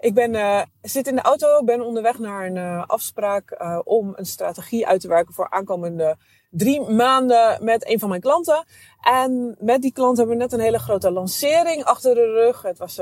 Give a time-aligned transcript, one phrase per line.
[0.00, 4.12] Ik ben, uh, zit in de auto, ben onderweg naar een uh, afspraak uh, om
[4.16, 6.16] een strategie uit te werken voor aankomende
[6.50, 8.64] drie maanden met een van mijn klanten.
[9.00, 12.62] En met die klant hebben we net een hele grote lancering achter de rug.
[12.62, 12.94] Het was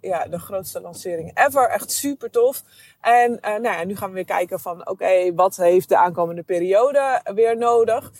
[0.00, 1.68] ja, de grootste lancering ever.
[1.68, 2.62] Echt super tof.
[3.00, 7.20] En nou ja, nu gaan we weer kijken van oké, wat heeft de aankomende periode
[7.34, 8.12] weer nodig?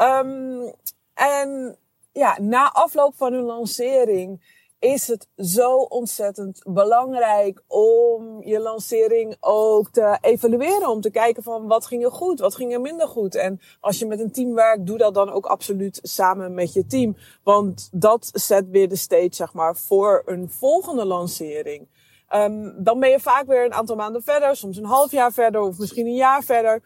[0.00, 0.72] Um,
[1.14, 1.76] en
[2.12, 9.90] ja, na afloop van een lancering is het zo ontzettend belangrijk om je lancering ook
[9.90, 10.88] te evalueren.
[10.88, 13.34] Om te kijken van wat ging er goed, wat ging er minder goed.
[13.34, 16.86] En als je met een team werkt, doe dat dan ook absoluut samen met je
[16.86, 17.16] team.
[17.42, 21.88] Want dat zet weer de stage, zeg maar, voor een volgende lancering.
[22.34, 25.60] Um, dan ben je vaak weer een aantal maanden verder, soms een half jaar verder
[25.60, 26.82] of misschien een jaar verder.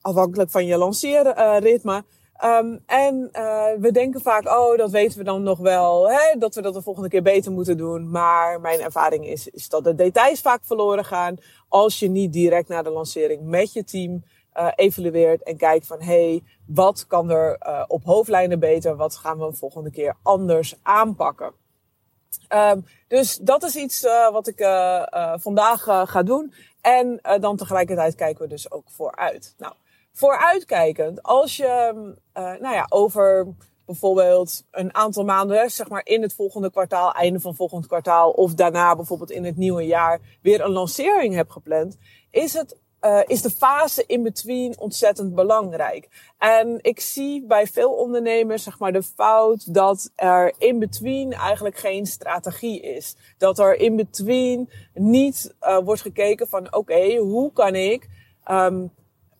[0.00, 2.04] Afhankelijk van je lanceerritme.
[2.44, 6.54] Um, en uh, we denken vaak, oh, dat weten we dan nog wel, hè, dat
[6.54, 8.10] we dat de volgende keer beter moeten doen.
[8.10, 11.36] Maar mijn ervaring is, is dat de details vaak verloren gaan
[11.68, 14.24] als je niet direct na de lancering met je team
[14.56, 18.96] uh, evalueert en kijkt van, hey, wat kan er uh, op hoofdlijnen beter?
[18.96, 21.52] Wat gaan we een volgende keer anders aanpakken?
[22.48, 24.00] Um, dus dat is iets
[24.32, 24.58] wat ik
[25.36, 26.54] vandaag ga doen.
[26.80, 29.54] En dan tegelijkertijd kijken we dus ook vooruit.
[29.58, 29.72] Nou,
[30.14, 31.92] vooruitkijkend, als je
[32.34, 33.54] uh, nou ja, over
[33.86, 38.54] bijvoorbeeld een aantal maanden, zeg maar in het volgende kwartaal, einde van volgend kwartaal, of
[38.54, 41.98] daarna bijvoorbeeld in het nieuwe jaar weer een lancering hebt gepland,
[42.30, 46.08] is het uh, is de fase in between ontzettend belangrijk.
[46.38, 51.76] En ik zie bij veel ondernemers zeg maar de fout dat er in between eigenlijk
[51.76, 53.16] geen strategie is.
[53.38, 58.08] Dat er in between niet uh, wordt gekeken van oké, hoe kan ik
[58.50, 58.92] um,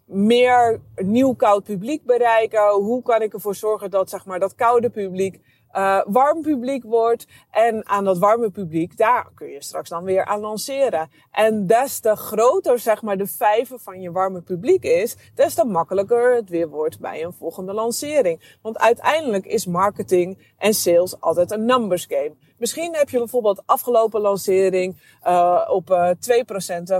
[0.04, 2.72] meer nieuw koud publiek bereiken?
[2.72, 5.40] Hoe kan ik ervoor zorgen dat zeg maar dat koude publiek
[5.76, 7.26] uh, warm publiek wordt.
[7.50, 11.10] En aan dat warme publiek, daar kun je straks dan weer aan lanceren.
[11.30, 15.64] En des te groter zeg maar de vijver van je warme publiek is, des te
[15.64, 18.58] makkelijker het weer wordt bij een volgende lancering.
[18.62, 22.32] Want uiteindelijk is marketing en sales altijd een numbers game.
[22.58, 26.10] Misschien heb je bijvoorbeeld afgelopen lancering uh, op uh,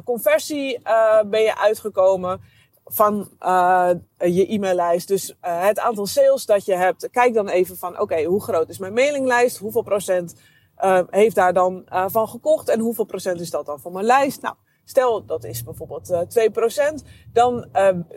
[0.00, 0.80] 2% conversie
[1.26, 2.40] ben je uitgekomen
[2.94, 5.08] van uh, je e-maillijst.
[5.08, 7.10] Dus uh, het aantal sales dat je hebt.
[7.10, 9.56] Kijk dan even van, oké, okay, hoe groot is mijn mailinglijst?
[9.56, 10.34] Hoeveel procent
[10.84, 12.68] uh, heeft daar dan van gekocht?
[12.68, 14.42] En hoeveel procent is dat dan van mijn lijst?
[14.42, 14.54] Nou,
[14.84, 16.26] stel dat is bijvoorbeeld
[17.02, 17.06] 2%.
[17.32, 17.68] Dan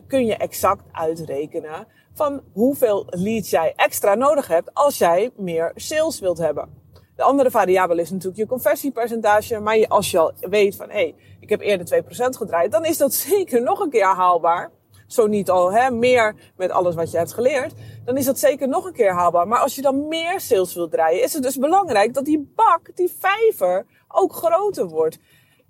[0.08, 6.20] kun je exact uitrekenen van hoeveel leads jij extra nodig hebt als jij meer sales
[6.20, 6.70] wilt hebben.
[7.18, 9.60] De andere variabele is natuurlijk je conversiepercentage.
[9.60, 12.08] Maar als je al weet van, hé, hey, ik heb eerder 2%
[12.38, 14.72] gedraaid, dan is dat zeker nog een keer haalbaar.
[15.08, 17.74] Zo niet al hè, meer met alles wat je hebt geleerd,
[18.06, 19.48] dan is dat zeker nog een keer haalbaar.
[19.48, 22.96] Maar als je dan meer sales wilt draaien, is het dus belangrijk dat die bak,
[22.96, 25.20] die vijver, ook groter wordt.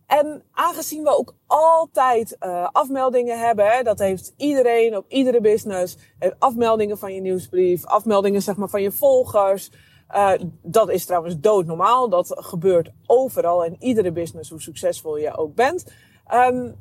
[0.08, 5.98] En aangezien we ook altijd uh, afmeldingen hebben, hè, dat heeft iedereen op iedere business,
[6.40, 9.70] afmeldingen van je nieuwsbrief, afmeldingen zeg maar van je volgers,
[10.12, 10.32] uh,
[10.62, 12.10] dat is trouwens doodnormaal.
[12.10, 15.86] Dat gebeurt overal in iedere business, hoe succesvol je ook bent.
[16.34, 16.76] Um,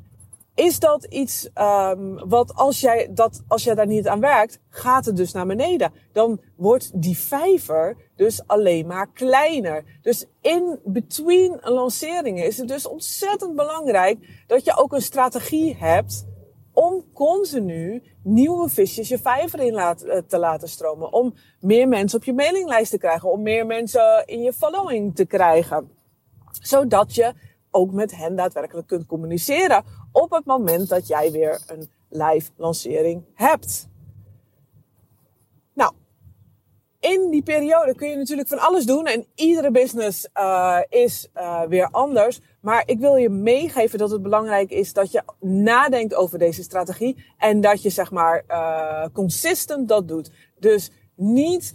[0.57, 5.05] is dat iets um, wat als jij, dat, als jij daar niet aan werkt, gaat
[5.05, 5.93] het dus naar beneden.
[6.13, 9.85] Dan wordt die vijver dus alleen maar kleiner.
[10.03, 16.27] Dus in between lanceringen is het dus ontzettend belangrijk dat je ook een strategie hebt
[16.73, 19.91] om continu nieuwe visjes je vijver in eh,
[20.27, 21.13] te laten stromen.
[21.13, 23.31] Om meer mensen op je mailinglijst te krijgen.
[23.31, 25.91] Om meer mensen in je following te krijgen.
[26.61, 27.33] Zodat je
[27.71, 33.25] ook met hen daadwerkelijk kunt communiceren op het moment dat jij weer een live lancering
[33.35, 33.89] hebt.
[35.73, 35.93] Nou,
[37.13, 41.63] in die periode kun je natuurlijk van alles doen en iedere business uh, is uh,
[41.63, 42.41] weer anders.
[42.61, 47.25] Maar ik wil je meegeven dat het belangrijk is dat je nadenkt over deze strategie
[47.39, 50.31] en dat je zeg maar uh, consistent dat doet.
[50.59, 51.75] Dus niet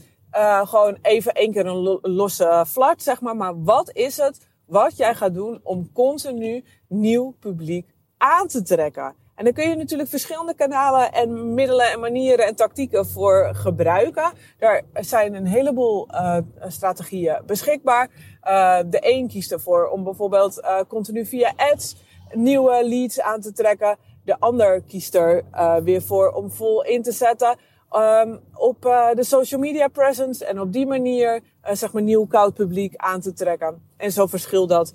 [0.63, 3.35] gewoon even één keer een losse flart, zeg maar.
[3.35, 9.15] Maar wat is het wat jij gaat doen om continu nieuw publiek aan te trekken?
[9.41, 14.31] En daar kun je natuurlijk verschillende kanalen en middelen en manieren en tactieken voor gebruiken.
[14.57, 18.09] Daar zijn een heleboel uh, strategieën beschikbaar.
[18.43, 21.95] Uh, de een kiest ervoor om bijvoorbeeld uh, continu via ads
[22.33, 23.97] nieuwe leads aan te trekken.
[24.25, 25.43] De ander kiest er
[25.83, 27.57] weer voor om vol in te zetten
[27.91, 28.81] um, op
[29.15, 33.33] de social media presence en op die manier zeg maar nieuw koud publiek aan te
[33.33, 33.81] trekken.
[33.97, 34.93] En zo verschilt dat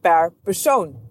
[0.00, 1.08] per persoon.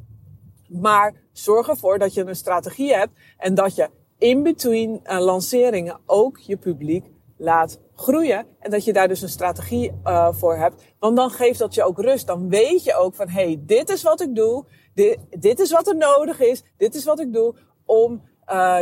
[0.67, 1.13] Maar
[1.43, 6.57] zorg ervoor dat je een strategie hebt en dat je in between lanceringen ook je
[6.57, 7.05] publiek
[7.37, 8.45] laat groeien.
[8.59, 9.91] En dat je daar dus een strategie
[10.31, 10.83] voor hebt.
[10.99, 12.27] Want dan geeft dat je ook rust.
[12.27, 14.65] Dan weet je ook van, hey, dit is wat ik doe.
[15.39, 16.63] Dit, is wat er nodig is.
[16.77, 18.21] Dit is wat ik doe om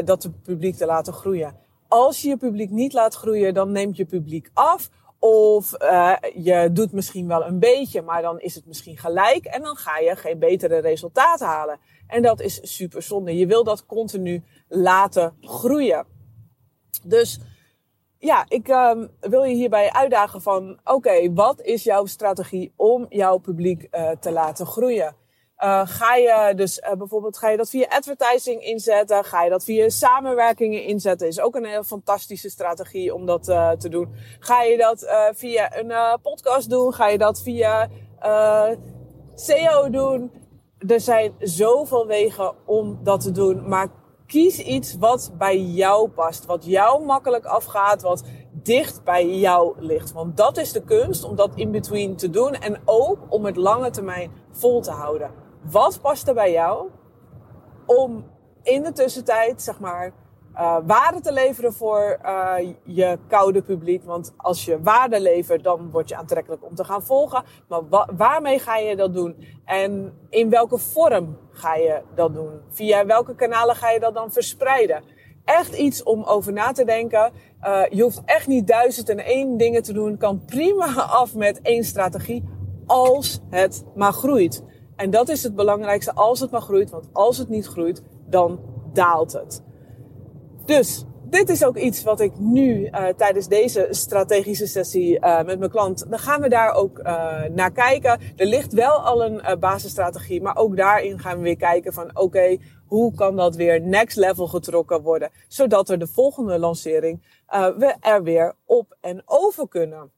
[0.06, 4.06] dat publiek te laten groeien als je je publiek niet laat groeien, dan neemt je
[4.06, 4.89] publiek af.
[5.27, 9.45] Of uh, je doet misschien wel een beetje, maar dan is het misschien gelijk.
[9.45, 11.79] En dan ga je geen betere resultaten halen.
[12.07, 13.38] En dat is super zonde.
[13.38, 16.06] Je wil dat continu laten groeien.
[17.03, 17.39] Dus
[18.18, 23.38] ja, ik um, wil je hierbij uitdagen van, oké, wat is jouw strategie om jouw
[23.38, 25.15] publiek uh, te laten groeien?
[25.63, 29.24] Uh, ga je dus uh, bijvoorbeeld ga je dat via advertising inzetten?
[29.24, 31.27] Ga je dat via samenwerkingen inzetten?
[31.27, 34.13] Is ook een hele fantastische strategie om dat uh, te doen.
[34.39, 36.94] Ga je dat via een podcast doen?
[36.94, 37.89] Ga je dat via
[39.36, 40.31] SEO doen?
[40.88, 43.88] Er zijn zoveel wegen om dat te doen, maar
[44.25, 50.12] kies iets wat bij jou past, wat jou makkelijk afgaat, wat dicht bij jou ligt.
[50.12, 53.56] Want dat is de kunst om dat in between te doen en ook om het
[53.56, 55.46] lange termijn vol te houden.
[55.71, 56.89] Wat past er bij jou
[57.85, 58.25] om
[58.63, 60.13] in de tussentijd, zeg maar,
[60.53, 64.03] uh, waarde te leveren voor uh, je koude publiek.
[64.03, 67.43] Want als je waarde levert, dan word je aantrekkelijk om te gaan volgen.
[67.67, 69.35] Maar wa waarmee ga je dat doen?
[69.65, 72.61] En in welke vorm ga je dat doen?
[72.69, 75.03] Via welke kanalen ga je dat dan verspreiden?
[75.45, 77.31] Echt iets om over na te denken.
[77.61, 80.17] Uh, je hoeft echt niet duizend en één dingen te doen.
[80.17, 82.43] Kan prima af met één strategie.
[82.85, 84.63] Als het maar groeit.
[84.97, 86.89] En dat is het belangrijkste als het maar groeit.
[86.89, 88.59] Want als het niet groeit, dan
[88.94, 89.63] daalt het.
[90.65, 95.59] Dus dit is ook iets wat ik nu uh, tijdens deze strategische sessie uh, met
[95.59, 98.19] mijn klant, dan gaan we daar ook uh, naar kijken.
[98.35, 102.57] Er ligt wel al een basisstrategie, maar ook daarin gaan we weer kijken van oké,
[102.85, 107.21] hoe kan dat weer next level getrokken worden, zodat er de volgende lancering
[107.77, 110.11] we er weer op en over kunnen.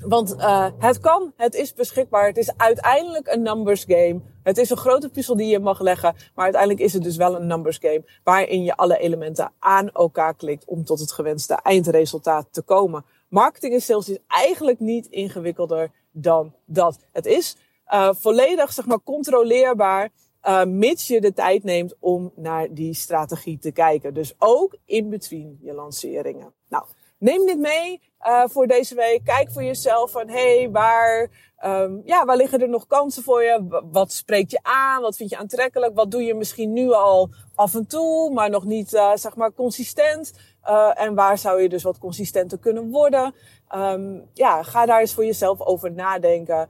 [0.00, 4.20] Want uh, het kan, het is beschikbaar, het is uiteindelijk een numbers game.
[4.42, 7.36] Het is een grote puzzel die je mag leggen, maar uiteindelijk is het dus wel
[7.36, 12.46] een numbers game waarin je alle elementen aan elkaar klikt om tot het gewenste eindresultaat
[12.50, 13.04] te komen.
[13.28, 16.98] Marketing en sales is eigenlijk niet ingewikkelder dan dat.
[17.12, 17.56] Het is
[17.92, 20.10] uh, volledig, zeg maar, controleerbaar,
[20.44, 24.14] uh, mits je de tijd neemt om naar die strategie te kijken.
[24.14, 26.52] Dus ook in between je lanceringen.
[26.68, 26.84] Nou,
[27.22, 29.24] neem dit mee uh, voor deze week.
[29.24, 31.28] Kijk voor jezelf van, hey, waar,
[31.64, 33.82] um, ja, waar liggen er nog kansen voor je?
[33.92, 35.02] Wat spreekt je aan?
[35.02, 35.94] Wat vind je aantrekkelijk?
[35.94, 39.52] Wat doe je misschien nu al af en toe, maar nog niet, uh, zeg maar,
[39.52, 40.32] consistent?
[40.64, 43.34] Uh, en waar zou je dus wat consistenter kunnen worden?
[43.74, 46.68] Um, ja, ga daar eens voor jezelf over nadenken.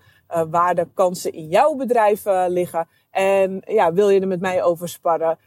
[0.50, 2.88] Waar de kansen in jouw bedrijf liggen.
[3.10, 5.38] En ja, wil je er met mij over sparren?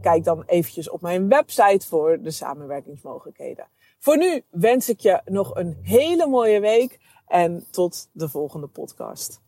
[0.00, 3.66] Kijk dan eventjes op mijn website voor de samenwerkingsmogelijkheden.
[4.02, 9.40] Voor nu wens ik je nog een hele mooie week en tot de volgende podcast.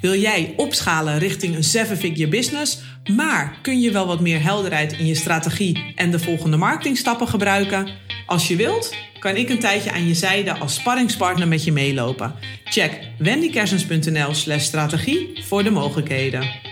[0.00, 2.82] Wil jij opschalen richting een seven-figure business,
[3.16, 7.88] maar kun je wel wat meer helderheid in je strategie en de volgende marketingstappen gebruiken?
[8.26, 12.34] Als je wilt, kan ik een tijdje aan je zijde als sparringspartner met je meelopen.
[12.64, 16.65] Check wendykersens.nl/strategie voor de mogelijkheden.